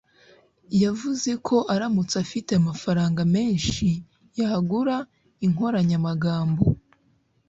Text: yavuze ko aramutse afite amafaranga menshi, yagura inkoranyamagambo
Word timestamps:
yavuze 0.83 1.31
ko 1.47 1.57
aramutse 1.73 2.15
afite 2.25 2.51
amafaranga 2.55 3.21
menshi, 3.35 3.87
yagura 4.39 4.95
inkoranyamagambo 5.45 6.63